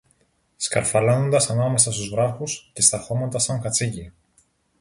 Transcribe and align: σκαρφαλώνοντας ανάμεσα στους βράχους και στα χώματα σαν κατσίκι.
σκαρφαλώνοντας 0.55 1.49
ανάμεσα 1.49 1.91
στους 1.91 2.09
βράχους 2.09 2.69
και 2.73 2.81
στα 2.81 2.99
χώματα 2.99 3.39
σαν 3.39 3.61
κατσίκι. 3.61 4.11